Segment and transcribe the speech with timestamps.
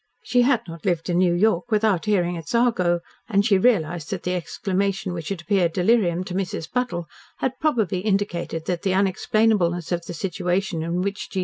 [0.23, 4.23] She had not lived in New York without hearing its argot, and she realised that
[4.23, 6.67] the exclamation which had appeared delirium to Mrs.
[6.71, 7.05] Buttle
[7.37, 11.39] had probably indicated that the unexplainableness of the situation in which G.